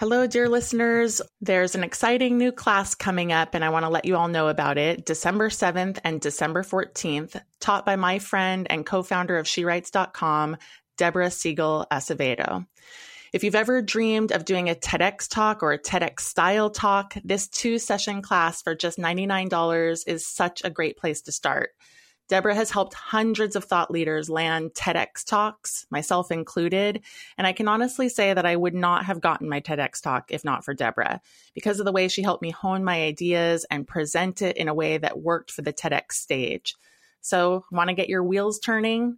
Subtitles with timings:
[0.00, 1.20] Hello, dear listeners.
[1.42, 4.48] There's an exciting new class coming up, and I want to let you all know
[4.48, 5.04] about it.
[5.04, 10.56] December 7th and December 14th, taught by my friend and co founder of SheWrites.com,
[10.96, 12.66] Deborah Siegel Acevedo.
[13.34, 17.46] If you've ever dreamed of doing a TEDx talk or a TEDx style talk, this
[17.48, 21.72] two session class for just $99 is such a great place to start.
[22.30, 27.02] Deborah has helped hundreds of thought leaders land TEDx talks, myself included.
[27.36, 30.44] And I can honestly say that I would not have gotten my TEDx talk if
[30.44, 31.20] not for Deborah,
[31.54, 34.74] because of the way she helped me hone my ideas and present it in a
[34.74, 36.76] way that worked for the TEDx stage.
[37.20, 39.16] So, want to get your wheels turning?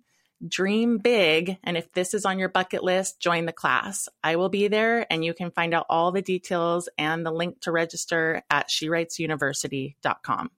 [0.48, 1.58] Dream big.
[1.64, 4.08] And if this is on your bucket list, join the class.
[4.24, 7.60] I will be there and you can find out all the details and the link
[7.60, 10.50] to register at shewritesuniversity.com.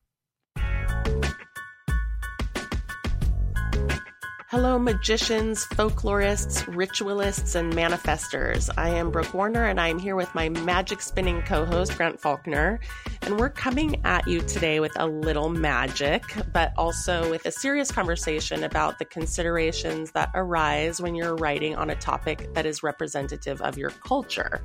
[4.55, 8.71] Hello, magicians, folklorists, ritualists, and manifestors.
[8.79, 12.79] I am Brooke Warner, and I'm here with my magic spinning co host, Grant Faulkner.
[13.23, 17.91] And we're coming at you today with a little magic, but also with a serious
[17.91, 23.61] conversation about the considerations that arise when you're writing on a topic that is representative
[23.61, 24.63] of your culture.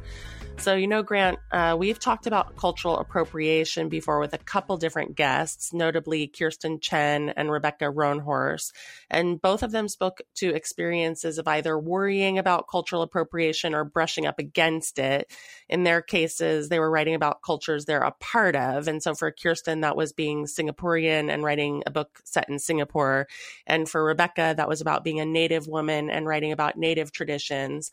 [0.59, 5.15] So, you know, Grant, uh, we've talked about cultural appropriation before with a couple different
[5.15, 8.73] guests, notably Kirstin Chen and Rebecca Roanhorse.
[9.09, 14.25] And both of them spoke to experiences of either worrying about cultural appropriation or brushing
[14.25, 15.31] up against it.
[15.69, 18.89] In their cases, they were writing about cultures they're a part of.
[18.89, 23.27] And so for Kirstin, that was being Singaporean and writing a book set in Singapore.
[23.65, 27.91] And for Rebecca, that was about being a Native woman and writing about Native traditions.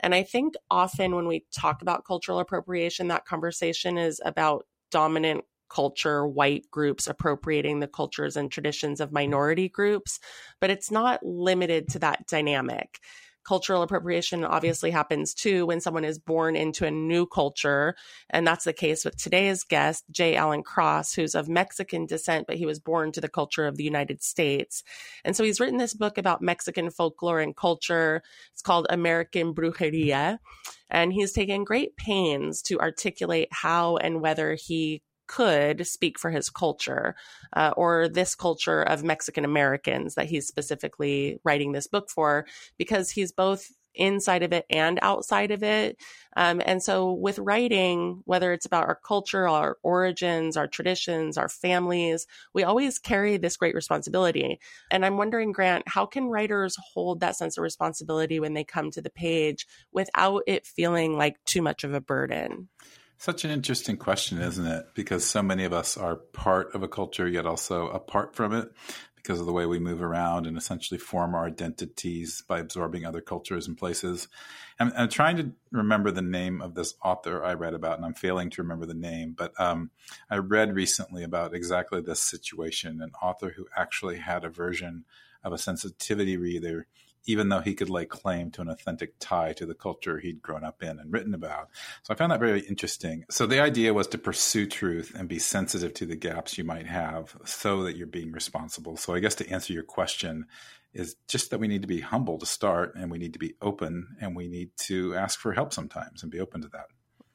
[0.00, 5.44] And I think often when we talk about cultural appropriation, that conversation is about dominant
[5.68, 10.18] culture, white groups appropriating the cultures and traditions of minority groups,
[10.60, 12.98] but it's not limited to that dynamic
[13.48, 17.96] cultural appropriation obviously happens too when someone is born into a new culture.
[18.28, 20.36] And that's the case with today's guest, J.
[20.36, 23.84] Allen Cross, who's of Mexican descent, but he was born to the culture of the
[23.84, 24.84] United States.
[25.24, 28.22] And so he's written this book about Mexican folklore and culture.
[28.52, 30.40] It's called American Brujeria.
[30.90, 36.50] And he's taken great pains to articulate how and whether he could speak for his
[36.50, 37.14] culture
[37.52, 42.46] uh, or this culture of Mexican Americans that he's specifically writing this book for,
[42.76, 45.98] because he's both inside of it and outside of it.
[46.36, 51.48] Um, and so, with writing, whether it's about our culture, our origins, our traditions, our
[51.48, 54.60] families, we always carry this great responsibility.
[54.90, 58.90] And I'm wondering, Grant, how can writers hold that sense of responsibility when they come
[58.92, 62.68] to the page without it feeling like too much of a burden?
[63.20, 64.86] Such an interesting question, isn't it?
[64.94, 68.70] Because so many of us are part of a culture, yet also apart from it
[69.16, 73.20] because of the way we move around and essentially form our identities by absorbing other
[73.20, 74.28] cultures and places.
[74.78, 78.14] I'm, I'm trying to remember the name of this author I read about, and I'm
[78.14, 79.90] failing to remember the name, but um,
[80.30, 85.04] I read recently about exactly this situation an author who actually had a version
[85.42, 86.86] of a sensitivity reader
[87.26, 90.64] even though he could lay claim to an authentic tie to the culture he'd grown
[90.64, 91.68] up in and written about.
[92.02, 93.24] So I found that very interesting.
[93.30, 96.86] So the idea was to pursue truth and be sensitive to the gaps you might
[96.86, 98.96] have so that you're being responsible.
[98.96, 100.46] So I guess to answer your question
[100.94, 103.54] is just that we need to be humble to start and we need to be
[103.60, 106.86] open and we need to ask for help sometimes and be open to that.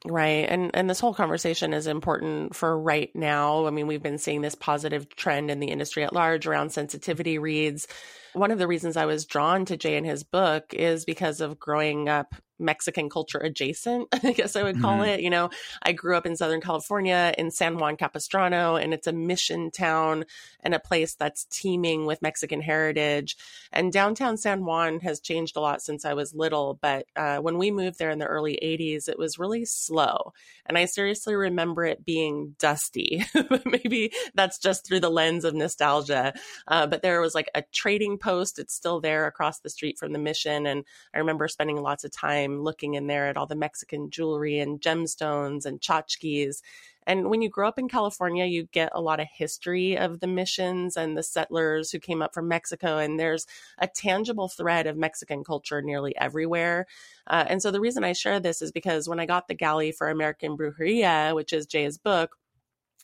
[0.06, 0.46] Right.
[0.48, 3.66] And and this whole conversation is important for right now.
[3.66, 7.38] I mean, we've been seeing this positive trend in the industry at large around sensitivity
[7.38, 7.88] reads.
[8.34, 11.58] One of the reasons I was drawn to Jay and his book is because of
[11.58, 15.10] growing up Mexican culture adjacent, I guess I would call mm-hmm.
[15.10, 15.20] it.
[15.20, 15.50] You know,
[15.82, 20.24] I grew up in Southern California in San Juan Capistrano, and it's a mission town
[20.60, 23.36] and a place that's teeming with Mexican heritage.
[23.72, 27.58] And downtown San Juan has changed a lot since I was little, but uh, when
[27.58, 30.32] we moved there in the early 80s, it was really slow.
[30.66, 33.24] And I seriously remember it being dusty.
[33.66, 36.34] Maybe that's just through the lens of nostalgia.
[36.66, 40.12] Uh, but there was like a trading post, it's still there across the street from
[40.12, 40.66] the mission.
[40.66, 44.10] And I remember spending lots of time time looking in there at all the Mexican
[44.10, 46.60] jewelry and gemstones and tchotchkes.
[47.06, 50.26] And when you grow up in California, you get a lot of history of the
[50.26, 52.96] missions and the settlers who came up from Mexico.
[52.96, 53.46] And there's
[53.78, 56.86] a tangible thread of Mexican culture nearly everywhere.
[57.26, 59.92] Uh, and so the reason I share this is because when I got the galley
[59.92, 62.36] for American Brujeria, which is Jay's book,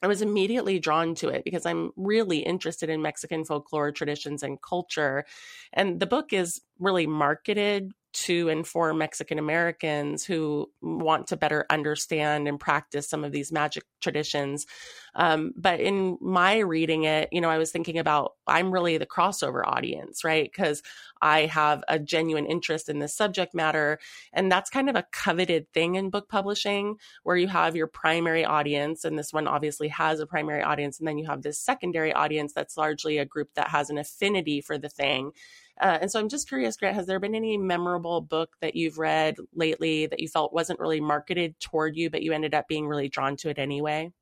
[0.02, 4.60] I was immediately drawn to it because I'm really interested in Mexican folklore, traditions, and
[4.62, 5.26] culture.
[5.74, 11.64] And the book is really marketed to and for Mexican Americans who want to better
[11.70, 14.66] understand and practice some of these magic traditions.
[15.14, 19.06] Um, but in my reading it, you know, I was thinking about I'm really the
[19.06, 20.50] crossover audience, right?
[20.50, 20.82] Because
[21.22, 23.98] I have a genuine interest in this subject matter.
[24.32, 28.44] And that's kind of a coveted thing in book publishing where you have your primary
[28.44, 29.04] audience.
[29.04, 30.98] And this one obviously has a primary audience.
[30.98, 34.60] And then you have this secondary audience that's largely a group that has an affinity
[34.60, 35.32] for the thing.
[35.80, 38.98] Uh, and so I'm just curious, Grant, has there been any memorable book that you've
[38.98, 42.86] read lately that you felt wasn't really marketed toward you, but you ended up being
[42.86, 44.12] really drawn to it anyway?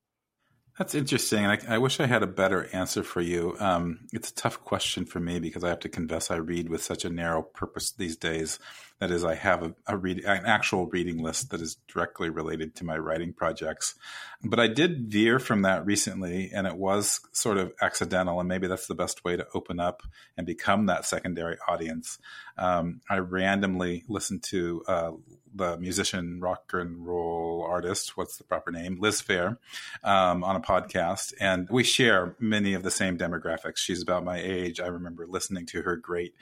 [0.78, 1.44] That's interesting.
[1.44, 3.56] I, I, wish I had a better answer for you.
[3.58, 6.84] Um, it's a tough question for me because I have to confess I read with
[6.84, 8.60] such a narrow purpose these days.
[9.00, 12.74] That is, I have a, a read, an actual reading list that is directly related
[12.76, 13.94] to my writing projects.
[14.42, 18.40] But I did veer from that recently, and it was sort of accidental.
[18.40, 20.02] And maybe that's the best way to open up
[20.36, 22.18] and become that secondary audience.
[22.56, 25.12] Um, I randomly listened to uh,
[25.54, 29.58] the musician, rock and roll artist, what's the proper name, Liz Phair,
[30.02, 31.32] um, on a podcast.
[31.40, 33.76] And we share many of the same demographics.
[33.76, 34.80] She's about my age.
[34.80, 36.34] I remember listening to her great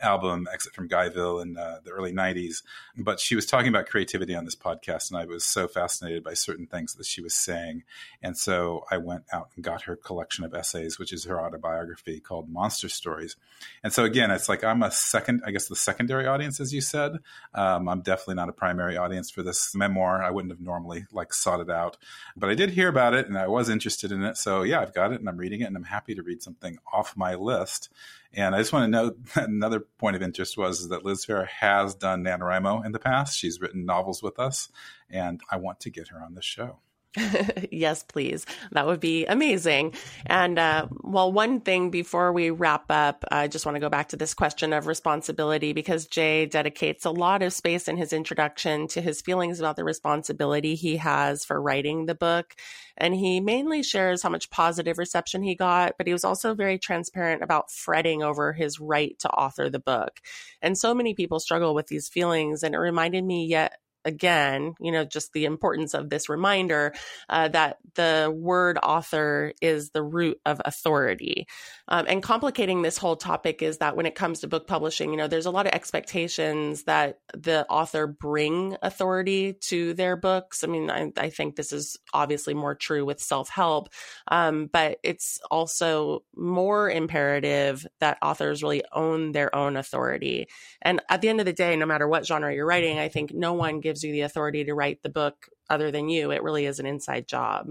[0.00, 2.62] album, Exit from Guyville, in uh, the early 90s.
[2.96, 6.34] But she was talking about creativity on this podcast, and I was so fascinated by
[6.34, 7.84] certain things that she was saying.
[8.22, 12.20] And so I went out and got her collection of essays, which is her autobiography
[12.20, 13.36] called Monster Stories.
[13.82, 16.80] And so again, it's like I'm a second, I guess the secondary audience, as you
[16.80, 17.18] said.
[17.54, 20.22] Um, I'm definitely not a primary audience for this memoir.
[20.22, 21.96] I wouldn't have normally like sought it out,
[22.36, 24.36] but I did hear about it and I was interested in it.
[24.36, 26.78] So yeah, I've got it and I'm reading it and I'm happy to read something
[26.92, 27.90] off my list.
[28.34, 31.94] And I just want to note another point of interest was that Liz Phair has
[31.94, 33.38] done NaNoWriMo in the past.
[33.38, 34.68] She's written novels with us,
[35.08, 36.80] and I want to get her on the show.
[37.72, 38.44] yes, please.
[38.72, 39.94] That would be amazing.
[40.26, 44.08] And uh, well, one thing before we wrap up, I just want to go back
[44.10, 48.88] to this question of responsibility because Jay dedicates a lot of space in his introduction
[48.88, 52.54] to his feelings about the responsibility he has for writing the book.
[52.96, 56.78] And he mainly shares how much positive reception he got, but he was also very
[56.78, 60.20] transparent about fretting over his right to author the book.
[60.60, 62.62] And so many people struggle with these feelings.
[62.62, 63.78] And it reminded me yet
[64.08, 66.94] again, you know, just the importance of this reminder
[67.28, 71.46] uh, that the word author is the root of authority.
[71.88, 75.16] Um, and complicating this whole topic is that when it comes to book publishing, you
[75.16, 80.64] know, there's a lot of expectations that the author bring authority to their books.
[80.64, 83.90] I mean, I, I think this is obviously more true with self help,
[84.28, 90.48] um, but it's also more imperative that authors really own their own authority.
[90.80, 93.34] And at the end of the day, no matter what genre you're writing, I think
[93.34, 96.30] no one gives you the authority to write the book other than you.
[96.30, 97.68] It really is an inside job.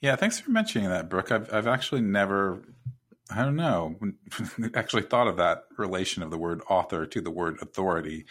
[0.00, 1.32] Yeah, thanks for mentioning that, Brooke.
[1.32, 2.62] I've I've actually never
[3.30, 3.96] I don't know,
[4.74, 8.24] actually thought of that relation of the word author to the word authority.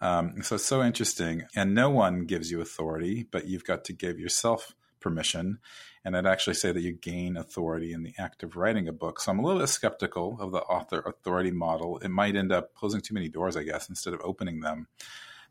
[0.00, 1.44] Um, so it's so interesting.
[1.56, 5.58] And no one gives you authority, but you've got to give yourself permission.
[6.04, 9.20] And I'd actually say that you gain authority in the act of writing a book.
[9.20, 11.98] So I'm a little bit skeptical of the author authority model.
[11.98, 14.86] It might end up closing too many doors, I guess, instead of opening them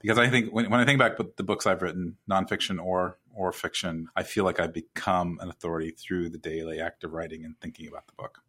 [0.04, 3.52] because I think when, when I think back the books I've written, nonfiction or or
[3.52, 7.60] fiction, I feel like I've become an authority through the daily act of writing and
[7.60, 8.40] thinking about the book.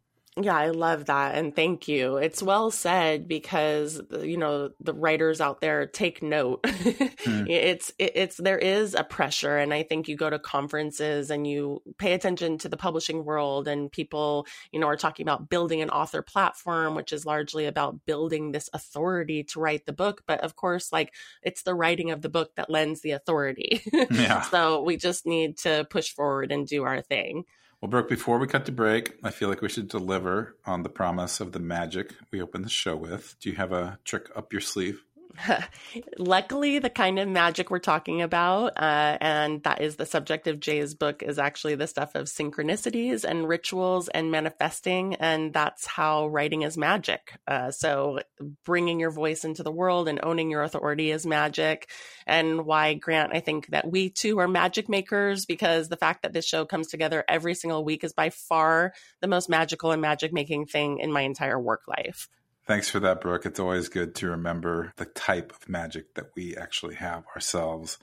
[0.41, 1.35] Yeah, I love that.
[1.35, 2.17] And thank you.
[2.17, 6.61] It's well said because, you know, the writers out there take note.
[6.63, 7.45] mm.
[7.55, 9.57] It's, it's, there is a pressure.
[9.57, 13.69] And I think you go to conferences and you pay attention to the publishing world
[13.69, 18.05] and people, you know, are talking about building an author platform, which is largely about
[18.05, 20.23] building this authority to write the book.
[20.27, 23.81] But of course, like it's the writing of the book that lends the authority.
[24.11, 24.41] yeah.
[24.41, 27.45] So we just need to push forward and do our thing.
[27.81, 30.89] Well, Brooke, before we cut to break, I feel like we should deliver on the
[30.89, 33.35] promise of the magic we opened the show with.
[33.39, 35.03] Do you have a trick up your sleeve?
[36.17, 40.59] Luckily, the kind of magic we're talking about, uh, and that is the subject of
[40.59, 45.15] Jay's book, is actually the stuff of synchronicities and rituals and manifesting.
[45.15, 47.33] And that's how writing is magic.
[47.47, 48.19] Uh, so,
[48.63, 51.89] bringing your voice into the world and owning your authority is magic.
[52.27, 56.33] And why, Grant, I think that we too are magic makers because the fact that
[56.33, 60.33] this show comes together every single week is by far the most magical and magic
[60.33, 62.29] making thing in my entire work life.
[62.67, 63.45] Thanks for that, Brooke.
[63.45, 67.99] It's always good to remember the type of magic that we actually have ourselves.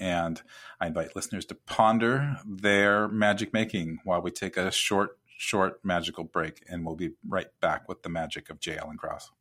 [0.00, 0.40] And
[0.80, 6.24] I invite listeners to ponder their magic making while we take a short, short magical
[6.24, 6.62] break.
[6.66, 8.78] And we'll be right back with the magic of J.
[8.78, 9.32] Allen Cross.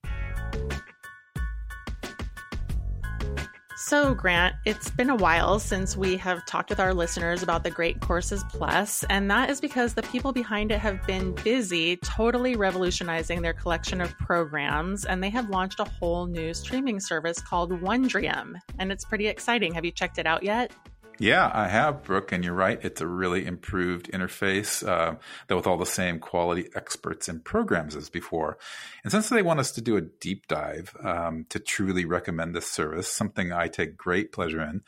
[3.87, 7.69] So, Grant, it's been a while since we have talked with our listeners about the
[7.69, 12.55] Great Courses Plus, and that is because the people behind it have been busy totally
[12.55, 17.73] revolutionizing their collection of programs, and they have launched a whole new streaming service called
[17.73, 19.75] Wondrium, and it's pretty exciting.
[19.75, 20.71] Have you checked it out yet?
[21.17, 22.79] Yeah, I have, Brooke, and you're right.
[22.83, 25.15] It's a really improved interface, uh,
[25.47, 28.57] though with all the same quality experts and programs as before.
[29.03, 32.69] And since they want us to do a deep dive um, to truly recommend this
[32.69, 34.81] service, something I take great pleasure in,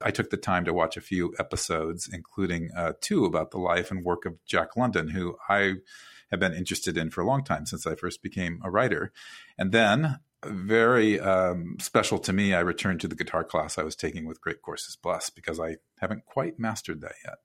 [0.00, 3.90] I took the time to watch a few episodes, including uh, two about the life
[3.90, 5.74] and work of Jack London, who I
[6.30, 9.12] have been interested in for a long time since I first became a writer.
[9.58, 12.54] And then very um, special to me.
[12.54, 15.76] I returned to the guitar class I was taking with Great Courses Plus because I
[16.00, 17.38] haven't quite mastered that yet.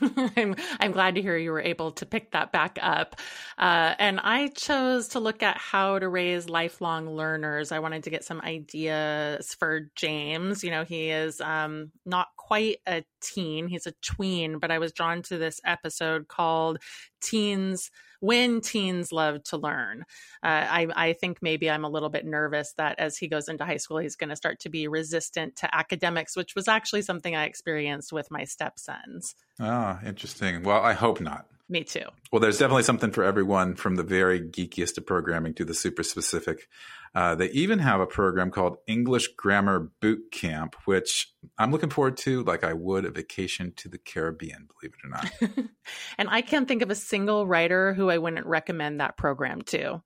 [0.36, 3.16] I'm I'm glad to hear you were able to pick that back up.
[3.56, 7.72] Uh, and I chose to look at how to raise lifelong learners.
[7.72, 10.64] I wanted to get some ideas for James.
[10.64, 14.58] You know, he is um, not quite a teen; he's a tween.
[14.58, 16.78] But I was drawn to this episode called
[17.22, 17.90] "Teens."
[18.24, 20.02] When teens love to learn.
[20.42, 23.66] Uh, I, I, think maybe I'm a little bit nervous that as he goes into
[23.66, 27.36] high school, he's going to start to be resistant to academics, which was actually something
[27.36, 29.34] I experienced with my stepsons.
[29.60, 30.62] Ah, interesting.
[30.62, 31.46] Well, I hope not.
[31.68, 32.04] Me too.
[32.30, 36.02] Well, there's definitely something for everyone from the very geekiest of programming to the super
[36.02, 36.68] specific.
[37.14, 42.16] Uh, they even have a program called English Grammar Boot Camp, which I'm looking forward
[42.18, 45.68] to like I would a vacation to the Caribbean, believe it or not.
[46.18, 50.02] and I can't think of a single writer who I wouldn't recommend that program to.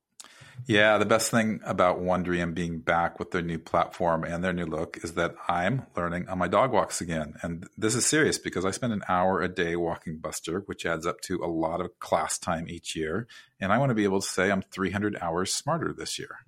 [0.66, 4.66] Yeah, the best thing about Wondrium being back with their new platform and their new
[4.66, 7.34] look is that I'm learning on my dog walks again.
[7.42, 11.06] And this is serious because I spend an hour a day walking Buster, which adds
[11.06, 13.26] up to a lot of class time each year.
[13.60, 16.38] And I want to be able to say I'm 300 hours smarter this year.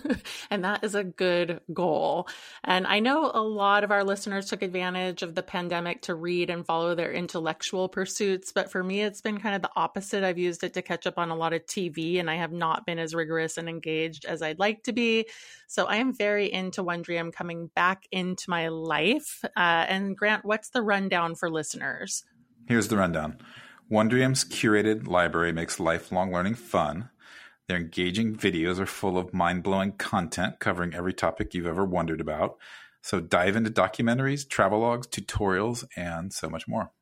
[0.50, 2.26] and that is a good goal.
[2.62, 6.48] And I know a lot of our listeners took advantage of the pandemic to read
[6.48, 8.52] and follow their intellectual pursuits.
[8.52, 10.24] But for me, it's been kind of the opposite.
[10.24, 12.86] I've used it to catch up on a lot of TV, and I have not
[12.86, 15.26] been as rigorous and engaged as I'd like to be.
[15.66, 19.44] So I am very into Wondrium coming back into my life.
[19.44, 22.24] Uh, and Grant, what's the rundown for listeners?
[22.66, 23.38] Here's the rundown.
[23.90, 27.10] Wondrium's curated library makes lifelong learning fun.
[27.68, 32.20] Their engaging videos are full of mind blowing content covering every topic you've ever wondered
[32.20, 32.56] about.
[33.02, 36.92] So dive into documentaries, travelogues, tutorials, and so much more.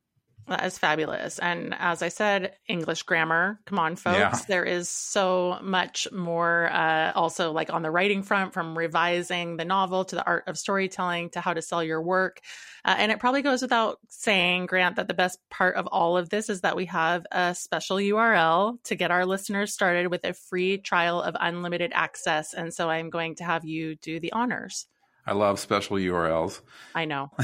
[0.49, 1.39] That is fabulous.
[1.39, 3.61] And as I said, English grammar.
[3.65, 4.19] Come on, folks.
[4.19, 4.39] Yeah.
[4.49, 9.65] There is so much more, uh, also like on the writing front, from revising the
[9.65, 12.41] novel to the art of storytelling to how to sell your work.
[12.85, 16.29] Uh, and it probably goes without saying, Grant, that the best part of all of
[16.29, 20.33] this is that we have a special URL to get our listeners started with a
[20.33, 22.53] free trial of unlimited access.
[22.53, 24.89] And so I'm going to have you do the honors.
[25.27, 26.61] I love special URLs.
[26.95, 27.31] I know.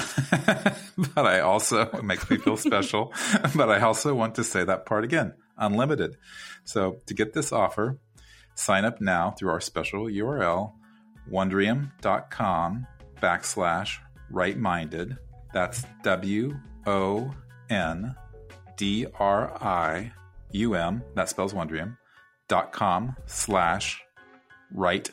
[1.14, 3.12] but I also, it makes me feel special.
[3.54, 6.16] but I also want to say that part again unlimited.
[6.64, 7.98] So to get this offer,
[8.54, 10.72] sign up now through our special URL,
[11.30, 12.86] wondrium.com
[13.20, 13.98] backslash
[14.30, 15.16] right minded.
[15.52, 16.54] That's W
[16.86, 17.34] O
[17.70, 18.14] N
[18.76, 20.12] D R I
[20.52, 21.96] U M, that spells Wondrium,
[22.48, 24.00] dot com slash
[24.72, 25.10] right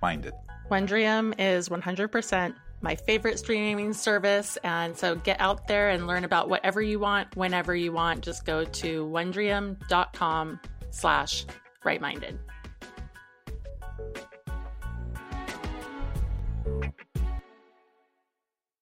[0.00, 0.32] minded.
[0.70, 4.56] Wondrium is 100% my favorite streaming service.
[4.64, 8.22] And so get out there and learn about whatever you want, whenever you want.
[8.22, 10.60] Just go to wondrium.com
[10.90, 11.44] slash
[11.84, 12.38] rightminded.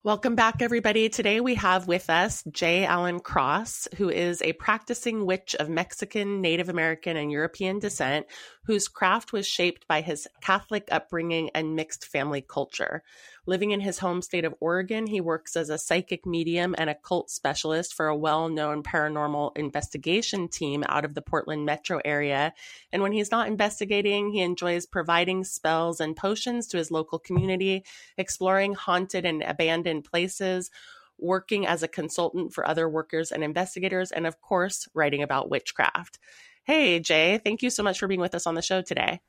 [0.04, 1.08] Welcome back, everybody.
[1.08, 2.84] Today we have with us J.
[2.84, 8.26] Allen Cross, who is a practicing witch of Mexican, Native American, and European descent,
[8.62, 13.02] whose craft was shaped by his Catholic upbringing and mixed family culture.
[13.48, 17.30] Living in his home state of Oregon, he works as a psychic medium and occult
[17.30, 22.52] specialist for a well known paranormal investigation team out of the Portland metro area.
[22.92, 27.86] And when he's not investigating, he enjoys providing spells and potions to his local community,
[28.18, 30.70] exploring haunted and abandoned places,
[31.16, 36.18] working as a consultant for other workers and investigators, and of course, writing about witchcraft.
[36.64, 39.22] Hey, Jay, thank you so much for being with us on the show today.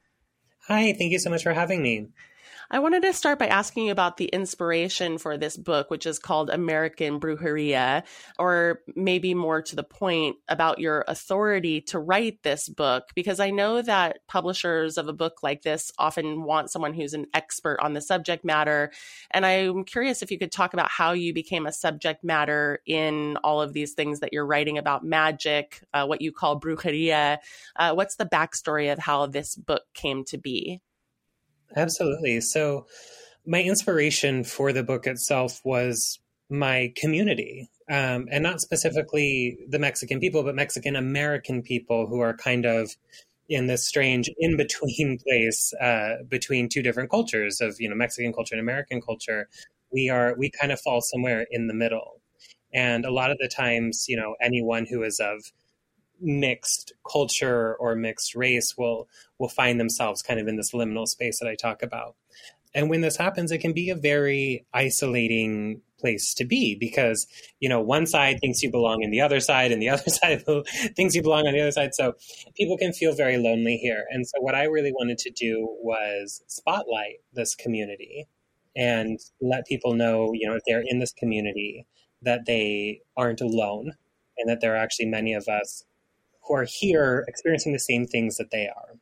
[0.68, 2.10] Hi, thank you so much for having me.
[2.72, 6.20] I wanted to start by asking you about the inspiration for this book, which is
[6.20, 8.04] called American Brujeria,
[8.38, 13.50] or maybe more to the point about your authority to write this book, because I
[13.50, 17.94] know that publishers of a book like this often want someone who's an expert on
[17.94, 18.92] the subject matter.
[19.32, 23.38] And I'm curious if you could talk about how you became a subject matter in
[23.38, 27.40] all of these things that you're writing about magic, uh, what you call brujeria.
[27.76, 30.82] Uh, what's the backstory of how this book came to be?
[31.76, 32.42] Absolutely.
[32.42, 32.86] So,
[33.46, 40.20] my inspiration for the book itself was my community, um, and not specifically the Mexican
[40.20, 42.92] people, but Mexican American people who are kind of
[43.50, 48.34] in this strange in between place uh, between two different cultures of you know Mexican
[48.34, 49.50] culture and American culture.
[49.92, 52.22] We are we kind of fall somewhere in the middle,
[52.74, 55.44] and a lot of the times, you know, anyone who is of
[56.22, 59.08] mixed culture or mixed race will
[59.38, 62.16] will find themselves kind of in this liminal space that I talk about.
[62.74, 67.28] And when this happens, it can be a very isolating place to be because
[67.60, 70.44] you know one side thinks you belong in the other side and the other side
[70.96, 72.14] thinks you belong on the other side so
[72.56, 76.42] people can feel very lonely here and so what i really wanted to do was
[76.48, 78.28] spotlight this community
[78.76, 81.86] and let people know you know if they're in this community
[82.22, 83.94] that they aren't alone
[84.38, 85.84] and that there are actually many of us
[86.48, 88.98] who are here experiencing the same things that they are.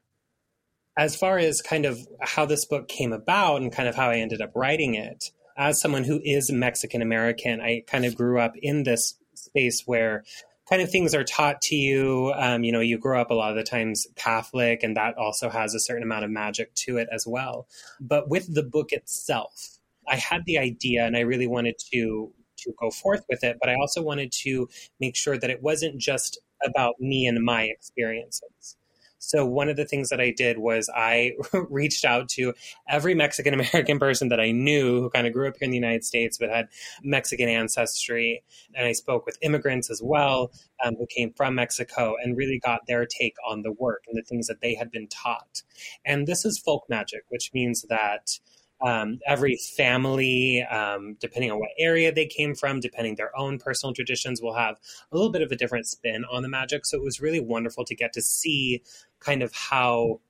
[0.98, 4.18] As far as kind of how this book came about and kind of how I
[4.18, 8.54] ended up writing it, as someone who is Mexican American, I kind of grew up
[8.62, 10.24] in this space where
[10.70, 12.34] kind of things are taught to you.
[12.36, 15.50] Um, you know, you grow up a lot of the times Catholic, and that also
[15.50, 17.68] has a certain amount of magic to it as well.
[18.00, 19.78] But with the book itself,
[20.08, 23.70] I had the idea and I really wanted to to go forth with it, but
[23.70, 24.68] I also wanted to
[25.00, 28.78] make sure that it wasn't just about me and my experiences.
[29.20, 31.34] So one of the things that I did was I
[31.70, 32.54] reached out to
[32.88, 35.78] every Mexican American person that I knew who kind of grew up here in the
[35.78, 36.70] United States but had
[37.04, 38.44] Mexican ancestry,
[38.76, 40.52] and I spoke with immigrants as well
[40.84, 44.24] um, who came from Mexico and really got their take on the work and the
[44.24, 45.64] things that they had been taught.
[46.06, 48.40] And this is folk magic, which means that
[48.82, 53.94] um, every family, um, depending on what area they came from, depending their own personal
[53.94, 54.78] traditions, will have
[55.12, 56.86] a little bit of a different spin on the magic.
[56.86, 58.84] So it was really wonderful to get to see
[59.20, 60.22] kind of how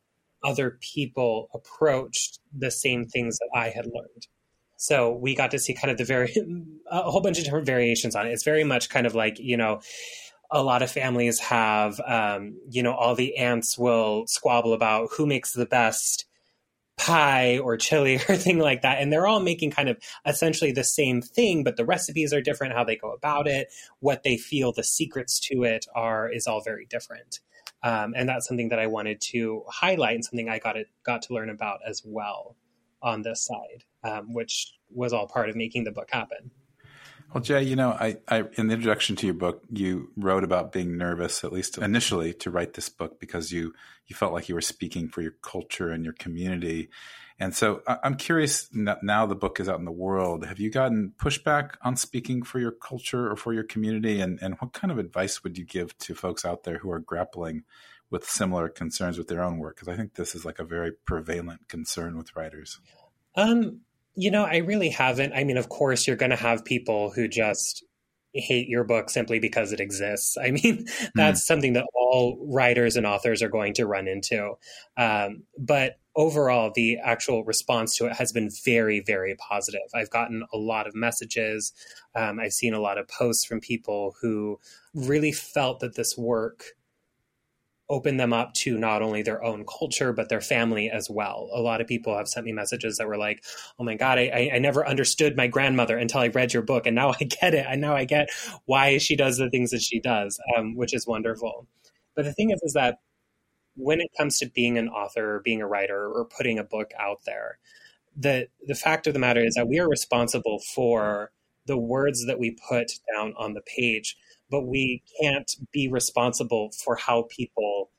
[0.44, 4.28] other people approached the same things that I had learned.
[4.78, 6.34] So we got to see kind of the very
[6.92, 8.32] a whole bunch of different variations on it.
[8.32, 9.82] It's very much kind of like you know
[10.52, 15.26] a lot of families have, um, you know, all the aunts will squabble about who
[15.26, 16.27] makes the best
[16.98, 19.00] pie or chili or thing like that.
[19.00, 22.74] And they're all making kind of essentially the same thing, but the recipes are different,
[22.74, 26.62] how they go about it, what they feel the secrets to it are is all
[26.62, 27.40] very different.
[27.84, 31.22] Um, and that's something that I wanted to highlight and something I got it got
[31.24, 32.56] to learn about as well
[33.02, 36.52] on this side, um, which was all part of making the book happen.
[37.34, 40.72] Well, Jay, you know, I, I, in the introduction to your book, you wrote about
[40.72, 43.74] being nervous, at least initially, to write this book because you
[44.06, 46.90] you felt like you were speaking for your culture and your community.
[47.38, 48.70] And so, I'm curious.
[48.72, 50.46] Now the book is out in the world.
[50.46, 54.22] Have you gotten pushback on speaking for your culture or for your community?
[54.22, 57.00] And and what kind of advice would you give to folks out there who are
[57.00, 57.64] grappling
[58.10, 59.76] with similar concerns with their own work?
[59.76, 62.80] Because I think this is like a very prevalent concern with writers.
[63.36, 63.82] Um,
[64.18, 65.34] you know, I really haven't.
[65.34, 67.86] I mean, of course, you're going to have people who just
[68.34, 70.38] hate your book simply because it exists.
[70.38, 71.46] I mean, that's mm.
[71.46, 74.54] something that all writers and authors are going to run into.
[74.98, 79.88] Um, but overall, the actual response to it has been very, very positive.
[79.94, 81.72] I've gotten a lot of messages.
[82.16, 84.60] Um, I've seen a lot of posts from people who
[84.96, 86.64] really felt that this work
[87.90, 91.50] open them up to not only their own culture but their family as well.
[91.54, 93.44] A lot of people have sent me messages that were like,
[93.80, 96.96] "Oh my god, I, I never understood my grandmother until I read your book, and
[96.96, 97.66] now I get it.
[97.68, 98.30] And now I get
[98.66, 101.68] why she does the things that she does," um, which is wonderful.
[102.16, 103.00] But the thing is, is that
[103.76, 106.92] when it comes to being an author, or being a writer, or putting a book
[107.00, 107.60] out there,
[108.16, 111.32] the the fact of the matter is that we are responsible for
[111.68, 114.18] the words that we put down on the page
[114.50, 117.90] but we can't be responsible for how people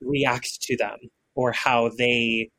[0.00, 0.98] react to them
[1.34, 2.50] or how they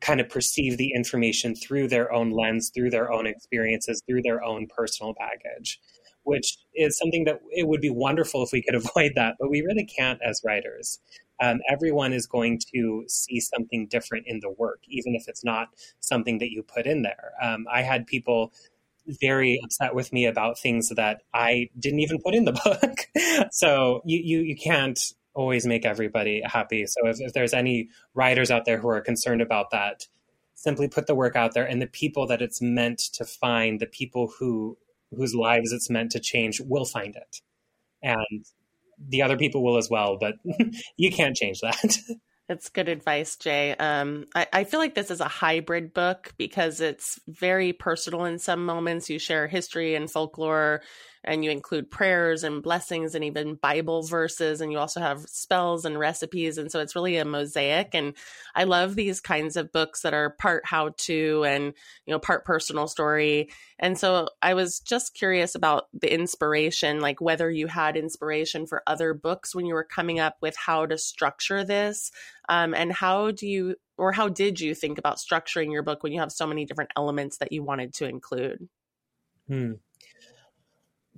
[0.00, 4.42] kind of perceive the information through their own lens, through their own experiences, through their
[4.42, 5.78] own personal baggage,
[6.22, 9.60] which is something that it would be wonderful if we could avoid that, but we
[9.60, 10.98] really can't as writers.
[11.42, 15.68] Um, everyone is going to see something different in the work, even if it's not
[16.00, 17.32] something that you put in there.
[17.42, 18.52] Um, I had people
[19.06, 23.50] very upset with me about things that I didn't even put in the book.
[23.52, 24.98] so you, you, you can't
[25.34, 26.86] always make everybody happy.
[26.86, 30.06] So if, if there's any writers out there who are concerned about that,
[30.54, 33.86] simply put the work out there and the people that it's meant to find, the
[33.86, 34.76] people who
[35.16, 37.40] whose lives it's meant to change will find it.
[38.02, 38.44] And
[39.08, 40.34] the other people will as well, but
[40.96, 41.96] you can't change that.
[42.50, 43.76] That's good advice, Jay.
[43.76, 48.40] Um, I, I, feel like this is a hybrid book because it's very personal in
[48.40, 49.08] some moments.
[49.08, 50.82] You share history and folklore
[51.22, 54.60] and you include prayers and blessings and even Bible verses.
[54.60, 56.56] And you also have spells and recipes.
[56.56, 57.94] And so it's really a mosaic.
[57.94, 58.14] And
[58.54, 61.74] I love these kinds of books that are part how to and,
[62.06, 63.50] you know, part personal story.
[63.78, 68.82] And so I was just curious about the inspiration, like whether you had inspiration for
[68.86, 72.10] other books when you were coming up with how to structure this.
[72.48, 76.12] Um, and how do you, or how did you think about structuring your book when
[76.12, 78.68] you have so many different elements that you wanted to include?
[79.46, 79.74] Hmm.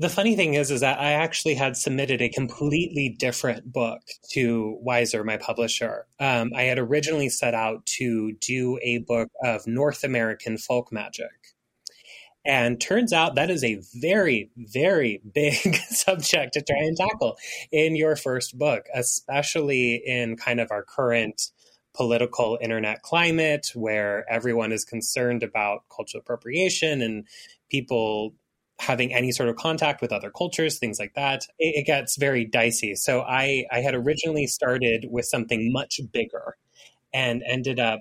[0.03, 4.77] The funny thing is, is that I actually had submitted a completely different book to
[4.85, 6.07] Weiser, my publisher.
[6.19, 11.31] Um, I had originally set out to do a book of North American folk magic.
[12.45, 17.37] And turns out that is a very, very big subject to try and tackle
[17.71, 21.43] in your first book, especially in kind of our current
[21.95, 27.25] political internet climate where everyone is concerned about cultural appropriation and
[27.71, 28.35] people
[28.83, 32.45] having any sort of contact with other cultures, things like that, it, it, gets very
[32.45, 32.97] dicey.
[32.97, 36.57] So I, I had originally started with something much bigger
[37.15, 38.01] and ended up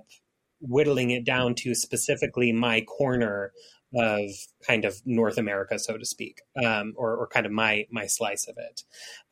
[0.59, 3.51] whittling it down to specifically my corner
[3.93, 4.31] of
[4.65, 8.47] kind of North America, so to speak, um, or, or, kind of my my slice
[8.47, 8.83] of it.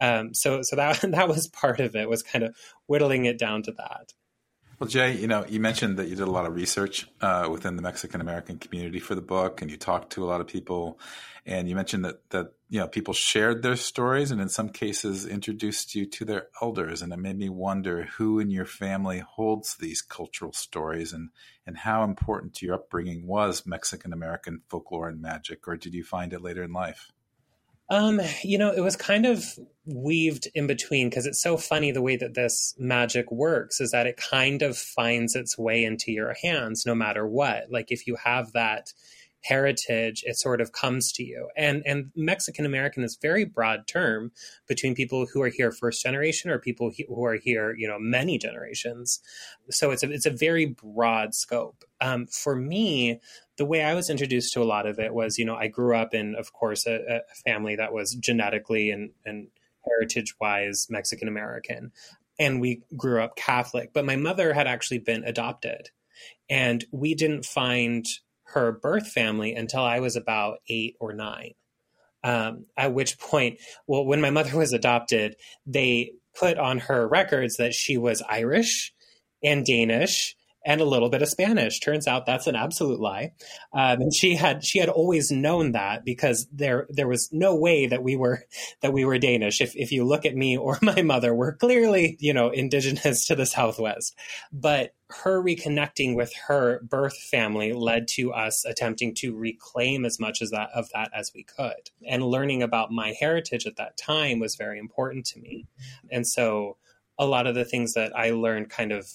[0.01, 3.63] Um, so so that that was part of it was kind of whittling it down
[3.63, 4.13] to that.
[4.79, 7.75] Well, Jay, you know, you mentioned that you did a lot of research uh, within
[7.75, 10.97] the Mexican American community for the book, and you talked to a lot of people,
[11.45, 15.25] and you mentioned that that you know people shared their stories, and in some cases
[15.25, 19.75] introduced you to their elders, and it made me wonder who in your family holds
[19.75, 21.31] these cultural stories, and
[21.67, 26.05] and how important to your upbringing was Mexican American folklore and magic, or did you
[26.05, 27.11] find it later in life?
[27.89, 32.01] Um, you know, it was kind of weaved in between because it's so funny the
[32.01, 36.35] way that this magic works is that it kind of finds its way into your
[36.41, 37.71] hands no matter what.
[37.71, 38.93] Like if you have that
[39.41, 41.49] heritage, it sort of comes to you.
[41.55, 44.31] And and Mexican American is very broad term
[44.67, 48.37] between people who are here first generation or people who are here, you know, many
[48.37, 49.19] generations.
[49.69, 51.83] So it's a it's a very broad scope.
[52.01, 53.19] Um, for me,
[53.59, 55.93] the way I was introduced to a lot of it was, you know, I grew
[55.93, 59.49] up in, of course, a, a family that was genetically and, and
[59.85, 61.91] heritage wise Mexican American.
[62.39, 65.89] And we grew up Catholic, but my mother had actually been adopted.
[66.49, 68.05] And we didn't find
[68.53, 71.51] her birth family until I was about eight or nine.
[72.23, 77.57] Um, at which point, well, when my mother was adopted, they put on her records
[77.57, 78.93] that she was Irish
[79.43, 80.37] and Danish
[80.69, 81.79] and a little bit of Spanish.
[81.79, 83.31] Turns out that's an absolute lie.
[83.73, 87.87] Um, and she had she had always known that because there there was no way
[87.87, 88.43] that we were
[88.81, 89.61] that we were Danish.
[89.61, 93.35] If if you look at me or my mother, we're clearly you know indigenous to
[93.35, 94.15] the Southwest.
[94.53, 100.39] But her reconnecting with her birth family led to us attempting to reclaim as much
[100.39, 101.89] as that of that as we could.
[102.07, 105.65] And learning about my heritage at that time was very important to me.
[106.11, 106.77] And so
[107.17, 109.09] a lot of the things that I learned kind of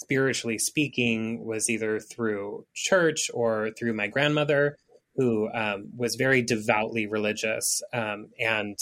[0.00, 4.76] spiritually speaking was either through church or through my grandmother,
[5.16, 8.78] who um, was very devoutly religious um, and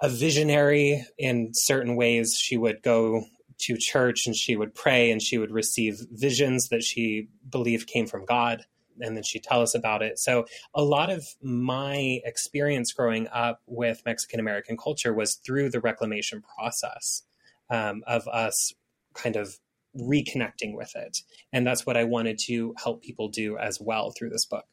[0.00, 2.36] a visionary in certain ways.
[2.38, 3.24] She would go
[3.60, 8.06] to church and she would pray and she would receive visions that she believed came
[8.06, 8.64] from God.
[9.02, 10.18] And then she'd tell us about it.
[10.18, 15.80] So, a lot of my experience growing up with Mexican American culture was through the
[15.80, 17.22] reclamation process
[17.70, 18.74] um, of us
[19.14, 19.58] kind of
[19.96, 21.18] reconnecting with it.
[21.52, 24.64] And that's what I wanted to help people do as well through this book.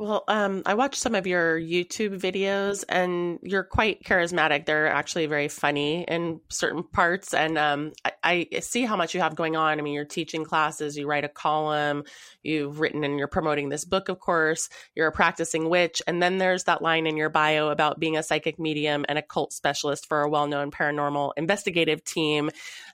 [0.00, 4.64] Well, um, I watched some of your YouTube videos, and you're quite charismatic.
[4.64, 9.20] They're actually very funny in certain parts, and um, I, I, see how much you
[9.20, 9.78] have going on.
[9.78, 12.04] I mean, you're teaching classes, you write a column,
[12.42, 14.08] you've written, and you're promoting this book.
[14.08, 18.00] Of course, you're a practicing witch, and then there's that line in your bio about
[18.00, 22.48] being a psychic medium and occult specialist for a well-known paranormal investigative team.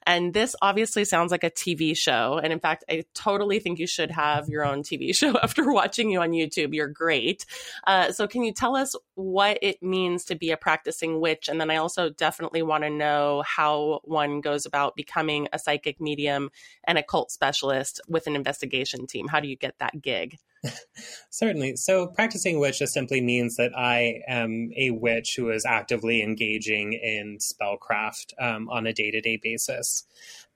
[0.05, 3.87] And this obviously sounds like a TV show, and in fact, I totally think you
[3.87, 6.73] should have your own TV show after watching you on YouTube.
[6.73, 7.45] You're great.
[7.85, 11.47] Uh, so, can you tell us what it means to be a practicing witch?
[11.47, 16.01] And then I also definitely want to know how one goes about becoming a psychic
[16.01, 16.49] medium
[16.85, 19.27] and occult specialist with an investigation team.
[19.27, 20.37] How do you get that gig?
[21.29, 21.75] Certainly.
[21.77, 26.93] So, practicing witch just simply means that I am a witch who is actively engaging
[26.93, 30.05] in spellcraft um, on a day to day basis.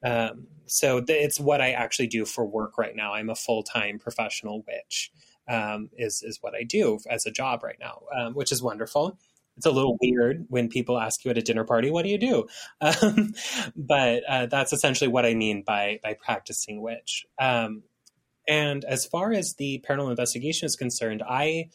[0.03, 3.13] Um, so, th- it's what I actually do for work right now.
[3.13, 5.11] I'm a full time professional witch
[5.47, 9.17] um, is is what I do as a job right now, um, which is wonderful.
[9.57, 12.17] It's a little weird when people ask you at a dinner party, "What do you
[12.17, 12.47] do?"
[12.81, 13.33] Um,
[13.75, 17.25] but uh, that's essentially what I mean by by practicing witch.
[17.39, 17.83] Um,
[18.47, 21.69] and as far as the paranormal investigation is concerned, I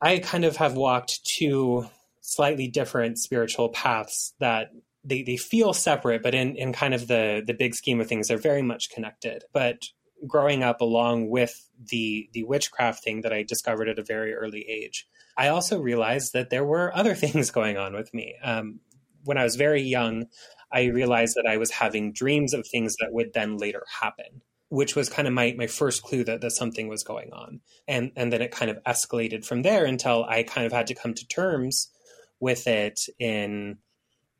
[0.00, 1.86] I kind of have walked two
[2.20, 4.70] slightly different spiritual paths that
[5.04, 8.28] they, they feel separate, but in, in kind of the, the big scheme of things,
[8.28, 9.44] they're very much connected.
[9.52, 9.88] But
[10.26, 14.66] growing up along with the the witchcraft thing that I discovered at a very early
[14.68, 18.34] age, I also realized that there were other things going on with me.
[18.42, 18.80] Um,
[19.24, 20.26] when I was very young,
[20.74, 24.96] I realized that I was having dreams of things that would then later happen, which
[24.96, 27.60] was kind of my, my first clue that, that something was going on.
[27.86, 30.94] And, and then it kind of escalated from there until I kind of had to
[30.94, 31.90] come to terms
[32.40, 33.78] with it in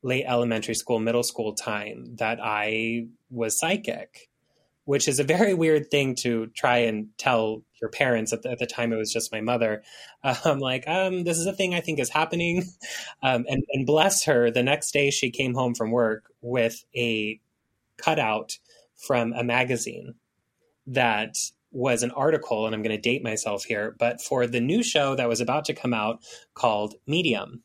[0.02, 4.28] late elementary school, middle school time that I was psychic,
[4.84, 8.32] which is a very weird thing to try and tell your parents.
[8.32, 9.82] At the, at the time, it was just my mother.
[10.22, 12.64] I'm like, um, this is a thing I think is happening.
[13.22, 17.40] Um, and, and bless her, the next day she came home from work with a
[17.96, 18.58] cutout
[18.96, 20.14] from a magazine
[20.86, 21.36] that
[21.70, 25.14] was an article, and I'm going to date myself here, but for the new show
[25.16, 26.22] that was about to come out
[26.54, 27.62] called Medium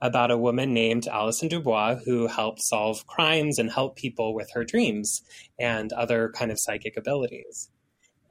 [0.00, 4.64] about a woman named Allison DuBois who helped solve crimes and help people with her
[4.64, 5.22] dreams
[5.58, 7.70] and other kind of psychic abilities.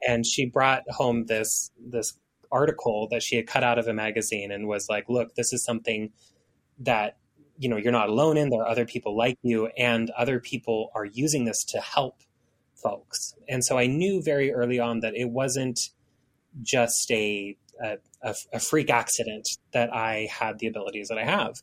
[0.06, 2.18] And she brought home this this
[2.50, 5.62] article that she had cut out of a magazine and was like, "Look, this is
[5.64, 6.12] something
[6.78, 7.18] that
[7.58, 8.50] you know you're not alone in.
[8.50, 12.22] There are other people like you, and other people are using this to help
[12.74, 15.90] folks." And so I knew very early on that it wasn't
[16.62, 21.54] just a a, a, freak accident that I had the abilities that I have.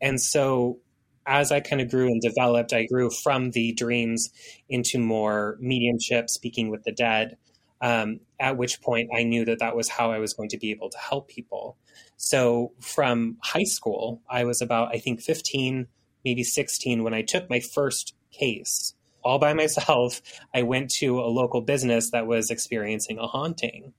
[0.00, 0.78] And so
[1.26, 4.30] as I kind of grew and developed, I grew from the dreams
[4.68, 7.36] into more mediumship, speaking with the dead.
[7.80, 10.70] Um, at which point I knew that that was how I was going to be
[10.70, 11.76] able to help people.
[12.16, 15.88] So from high school, I was about, I think, 15,
[16.24, 20.20] maybe 16 when I took my first case all by myself.
[20.54, 23.92] I went to a local business that was experiencing a haunting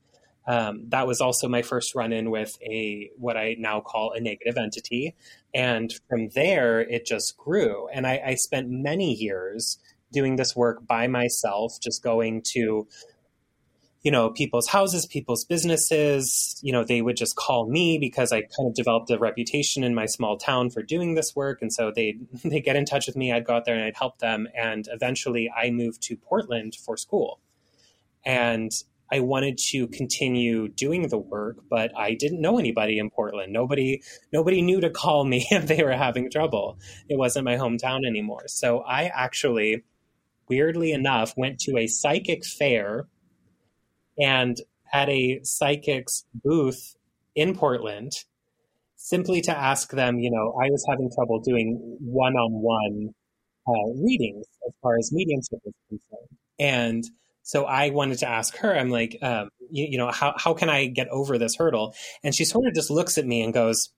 [0.46, 4.20] um, that was also my first run in with a what I now call a
[4.20, 5.16] negative entity.
[5.54, 7.88] And from there, it just grew.
[7.94, 9.78] And I, I spent many years
[10.12, 12.88] doing this work by myself, just going to
[14.04, 16.60] you know people's houses people's businesses.
[16.62, 19.96] You know they would just call me because i kind of developed a reputation in
[19.96, 21.62] my small town for doing this work.
[21.62, 23.32] And so they they get in touch with me.
[23.32, 24.50] I'd go out there and i'd help them.
[24.54, 27.40] And eventually i moved to portland for school.
[28.26, 28.72] And
[29.12, 33.54] I wanted to continue doing the work, but I didn't know anybody in Portland.
[33.54, 36.80] Nobody nobody knew to call me if they were having trouble.
[37.10, 38.44] It wasn't my hometown anymore.
[38.48, 39.84] So I actually
[40.50, 43.08] weirdly enough went to a psychic fair
[44.20, 44.58] and
[44.92, 46.96] at a psychic's booth
[47.36, 48.12] in Portland
[48.96, 53.14] simply to ask them, you know, I was having trouble doing one-on-one
[53.68, 56.38] uh, readings as far as mediumship is concerned.
[56.60, 57.04] And
[57.44, 60.70] so I wanted to ask her, I'm like, um, you, you know, how, how can
[60.70, 61.94] I get over this hurdle?
[62.24, 63.90] And she sort of just looks at me and goes,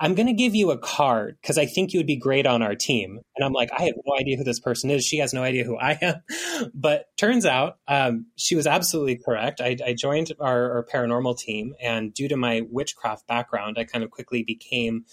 [0.00, 2.62] I'm going to give you a card because I think you would be great on
[2.62, 3.20] our team.
[3.36, 5.04] And I'm like, I have no idea who this person is.
[5.04, 6.70] She has no idea who I am.
[6.74, 9.60] but turns out um, she was absolutely correct.
[9.60, 14.04] I, I joined our, our, paranormal team, and due to my witchcraft background, I kind
[14.04, 15.04] of quickly became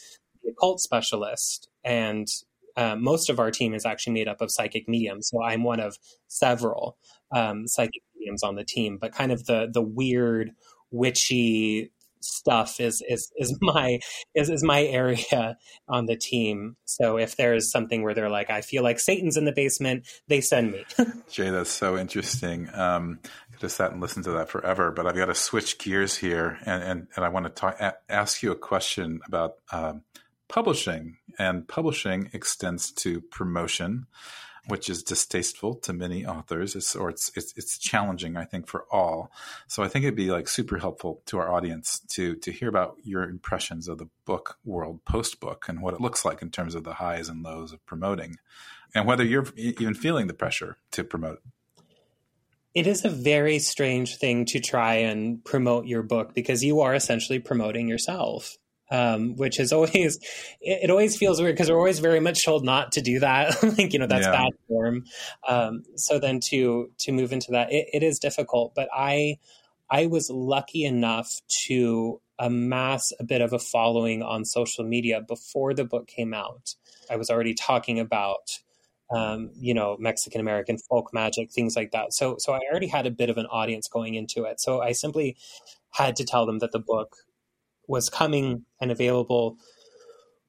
[0.43, 1.69] the occult specialist.
[1.84, 2.28] And
[2.76, 5.30] uh, most of our team is actually made up of psychic mediums.
[5.30, 6.98] So I'm one of several
[7.36, 10.52] um, psychic mediums on the team, but kind of the the weird,
[10.92, 11.92] witchy
[12.24, 14.00] stuff is is is my
[14.34, 15.58] is, is my area
[15.88, 16.76] on the team.
[16.86, 20.42] So if there's something where they're like, I feel like Satan's in the basement, they
[20.42, 20.86] send me.
[21.30, 22.70] Jay, that's so interesting.
[22.74, 25.78] Um, I could have sat and listened to that forever, but I've got to switch
[25.78, 29.56] gears here, and and, and I want to talk, ask you a question about.
[29.72, 30.04] Um,
[30.54, 34.06] publishing, and publishing extends to promotion,
[34.68, 36.76] which is distasteful to many authors.
[36.76, 39.32] It's, or it's, it's, it's challenging, I think, for all.
[39.68, 42.98] So I think it'd be like super helpful to our audience to to hear about
[43.04, 46.76] your impressions of the book world post book and what it looks like in terms
[46.76, 48.38] of the highs and lows of promoting,
[48.94, 51.42] and whether you're even feeling the pressure to promote
[52.76, 56.96] it is a very strange thing to try and promote your book because you are
[56.96, 58.58] essentially promoting yourself
[58.93, 60.17] um, which is always
[60.62, 63.58] it, it, always feels weird because we're always very much told not to do that.
[63.73, 64.32] Like you know that's yeah.
[64.32, 65.06] bad form.
[65.47, 69.38] Um, so then to to move into that it, it is difficult but i
[69.89, 75.73] i was lucky enough to amass a bit of a following on social media before
[75.73, 76.75] the book came out.
[77.10, 78.60] I was already talking about
[79.12, 82.13] um, you know mexican american folk magic things like that.
[82.13, 84.62] So so i already had a bit of an audience going into it.
[84.62, 85.36] So i simply
[85.91, 87.15] had to tell them that the book
[87.88, 89.58] was coming and available,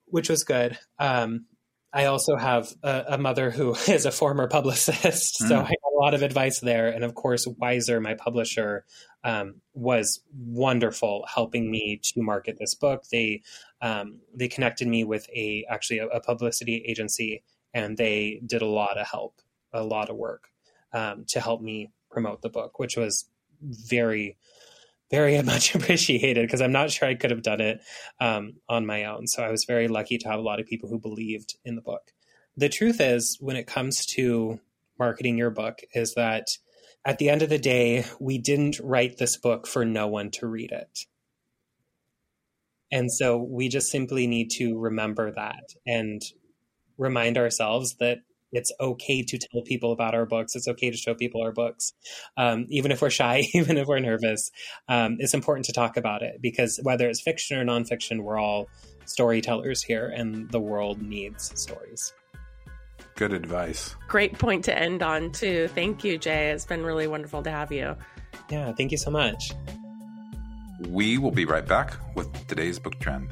[0.06, 0.78] which was good.
[0.98, 1.46] Um,
[1.92, 5.64] I also have a, a, mother who is a former publicist, so mm.
[5.64, 6.88] I got a lot of advice there.
[6.88, 8.84] And of course, Weiser, my publisher,
[9.22, 13.04] um, was wonderful helping me to market this book.
[13.10, 13.42] They
[13.80, 17.42] um, they connected me with a actually a, a, publicity agency,
[17.72, 19.40] and they did a lot of help,
[19.72, 20.48] a lot of work
[20.92, 23.26] um, to help me promote the book, which was
[23.62, 24.36] very
[25.14, 27.80] very much appreciated because I'm not sure I could have done it
[28.20, 29.26] um, on my own.
[29.26, 31.82] So I was very lucky to have a lot of people who believed in the
[31.82, 32.12] book.
[32.56, 34.60] The truth is, when it comes to
[34.98, 36.48] marketing your book, is that
[37.04, 40.46] at the end of the day, we didn't write this book for no one to
[40.46, 41.00] read it.
[42.90, 46.22] And so we just simply need to remember that and
[46.96, 48.18] remind ourselves that
[48.54, 50.56] it's okay to tell people about our books.
[50.56, 51.92] It's okay to show people our books,
[52.36, 54.50] um, even if we're shy, even if we're nervous.
[54.88, 58.68] Um, it's important to talk about it because whether it's fiction or nonfiction, we're all
[59.04, 62.12] storytellers here, and the world needs stories.
[63.16, 63.94] Good advice.
[64.08, 65.68] Great point to end on, too.
[65.68, 66.50] Thank you, Jay.
[66.50, 67.96] It's been really wonderful to have you.
[68.50, 69.52] Yeah, thank you so much.
[70.88, 73.30] We will be right back with today's book trend.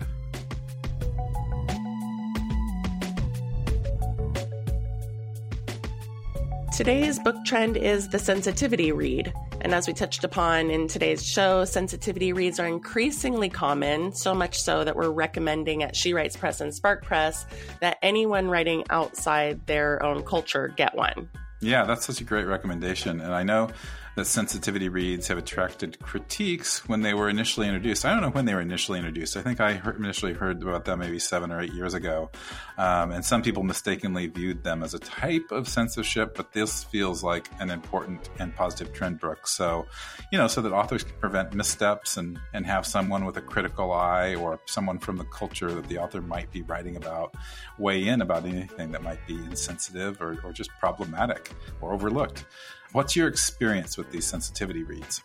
[6.73, 9.31] Today's book trend is the sensitivity read.
[9.61, 14.59] And as we touched upon in today's show, sensitivity reads are increasingly common, so much
[14.59, 17.45] so that we're recommending at She Writes Press and Spark Press
[17.83, 21.29] that anyone writing outside their own culture get one.
[21.61, 23.21] Yeah, that's such a great recommendation.
[23.21, 23.69] And I know
[24.15, 28.05] that sensitivity reads have attracted critiques when they were initially introduced.
[28.05, 29.37] I don't know when they were initially introduced.
[29.37, 32.31] I think I heard, initially heard about them maybe seven or eight years ago.
[32.77, 37.23] Um, and some people mistakenly viewed them as a type of censorship, but this feels
[37.23, 39.47] like an important and positive trend, Brooke.
[39.47, 39.87] So,
[40.31, 43.93] you know, so that authors can prevent missteps and, and have someone with a critical
[43.93, 47.35] eye or someone from the culture that the author might be writing about
[47.79, 52.45] weigh in about anything that might be insensitive or, or just problematic or overlooked.
[52.93, 55.23] What's your experience with these sensitivity reads?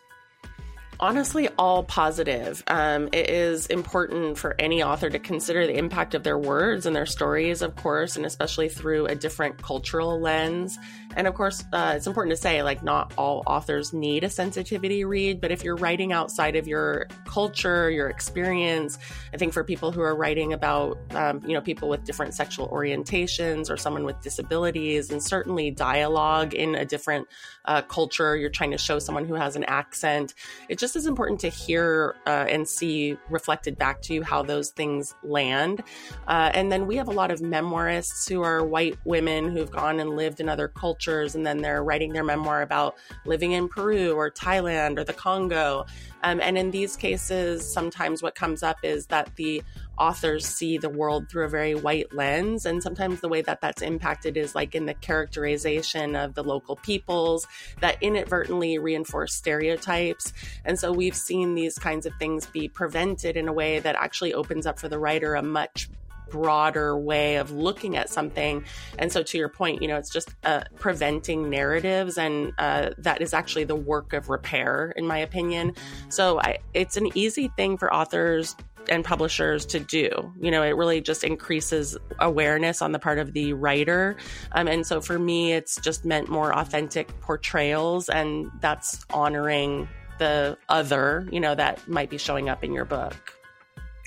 [1.00, 2.64] Honestly all positive.
[2.68, 6.96] Um, it is important for any author to consider the impact of their words and
[6.96, 10.78] their stories, of course, and especially through a different cultural lens.
[11.16, 15.04] And of course, uh, it's important to say, like, not all authors need a sensitivity
[15.04, 19.00] read, but if you're writing outside of your culture, your experience,
[19.34, 22.70] I think for people who are writing about, um, you know, people with different sexual
[22.70, 27.28] orientations or someone with disabilities, and certainly dialogue in a different
[27.66, 30.34] uh, culture, you're trying to show someone who has an accent.
[30.70, 34.70] It just is important to hear uh, and see reflected back to you how those
[34.70, 35.84] things land.
[36.28, 40.00] Uh, and then we have a lot of memoirists who are white women who've gone
[40.00, 42.96] and lived in other cultures, and then they're writing their memoir about
[43.26, 45.86] living in Peru or Thailand or the Congo.
[46.24, 49.62] Um, and in these cases, sometimes what comes up is that the
[49.98, 52.66] authors see the world through a very white lens.
[52.66, 56.76] And sometimes the way that that's impacted is like in the characterization of the local
[56.76, 57.48] peoples
[57.82, 60.34] that inadvertently reinforce stereotypes.
[60.66, 64.34] And so we've seen these kinds of things be prevented in a way that actually
[64.34, 65.90] opens up for the writer a much
[66.30, 68.64] broader way of looking at something.
[69.00, 73.22] And so, to your point, you know, it's just uh, preventing narratives, and uh, that
[73.22, 75.74] is actually the work of repair, in my opinion.
[76.10, 78.56] So, I, it's an easy thing for authors
[78.90, 80.10] and publishers to do.
[80.40, 84.18] You know, it really just increases awareness on the part of the writer.
[84.52, 89.88] Um, and so for me, it's just meant more authentic portrayals, and that's honoring
[90.20, 93.34] the other, you know, that might be showing up in your book.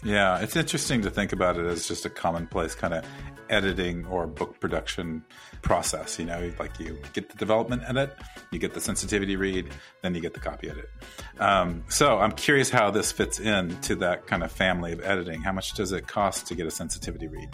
[0.02, 3.04] Yeah, it's interesting to think about it as just a commonplace kind of
[3.50, 5.24] editing or book production
[5.62, 6.18] process.
[6.18, 8.16] You know, like you get the development edit,
[8.50, 9.68] you get the sensitivity read,
[10.02, 10.88] then you get the copy edit.
[11.38, 15.42] Um, so I'm curious how this fits into that kind of family of editing.
[15.42, 17.48] How much does it cost to get a sensitivity read?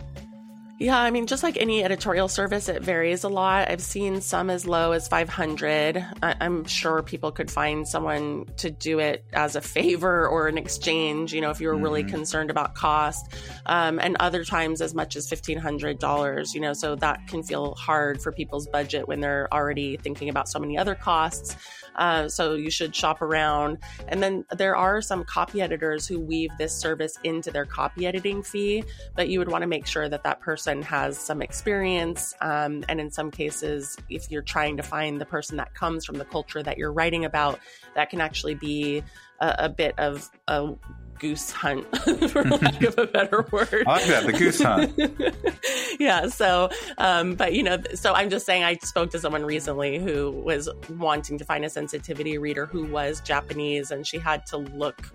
[0.78, 3.70] Yeah, I mean, just like any editorial service, it varies a lot.
[3.70, 6.04] I've seen some as low as 500.
[6.22, 10.58] I- am sure people could find someone to do it as a favor or an
[10.58, 11.82] exchange, you know, if you were mm-hmm.
[11.82, 13.32] really concerned about cost.
[13.64, 18.20] Um, and other times as much as $1,500, you know, so that can feel hard
[18.20, 21.56] for people's budget when they're already thinking about so many other costs.
[21.94, 23.78] Uh, so you should shop around.
[24.08, 28.42] And then there are some copy editors who weave this service into their copy editing
[28.42, 28.84] fee,
[29.14, 32.34] but you would want to make sure that that person has some experience.
[32.40, 36.16] Um, and in some cases, if you're trying to find the person that comes from
[36.16, 37.58] the culture that you're writing about,
[37.94, 39.02] that can actually be
[39.40, 40.74] a, a bit of a
[41.18, 41.84] goose hunt,
[42.30, 43.84] for lack of a better word.
[43.86, 46.00] I like that, the goose hunt.
[46.00, 46.28] yeah.
[46.28, 50.30] So, um, but you know, so I'm just saying, I spoke to someone recently who
[50.30, 55.12] was wanting to find a sensitivity reader who was Japanese, and she had to look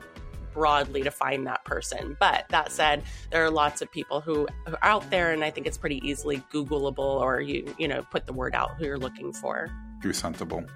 [0.53, 2.17] broadly to find that person.
[2.19, 5.67] But that said, there are lots of people who are out there, and I think
[5.67, 9.33] it's pretty easily Googleable, or you you know put the word out who you're looking
[9.33, 9.69] for.
[10.01, 10.67] Goose huntable.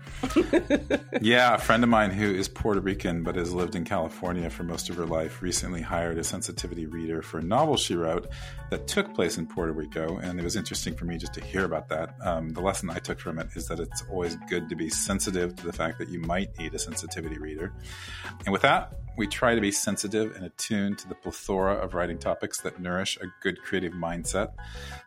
[1.22, 4.64] yeah, a friend of mine who is Puerto Rican but has lived in California for
[4.64, 8.30] most of her life recently hired a sensitivity reader for a novel she wrote
[8.70, 11.66] that took place in Puerto Rico, and it was interesting for me just to hear
[11.66, 12.16] about that.
[12.22, 15.56] Um, the lesson I took from it is that it's always good to be sensitive
[15.58, 17.74] to the fact that you might need a sensitivity reader.
[18.46, 22.18] And with that, we try to be sensitive and attuned to the plethora of writing
[22.18, 24.52] topics that nourish a good creative mindset.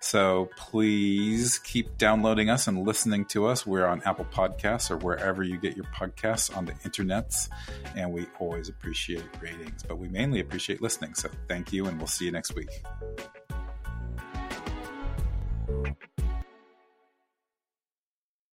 [0.01, 3.67] So please keep downloading us and listening to us.
[3.67, 7.51] We're on Apple Podcasts or wherever you get your podcasts on the internets.
[7.95, 11.15] And we always appreciate ratings, but we mainly appreciate listening.
[11.15, 12.71] So thank you, and we'll see you next week.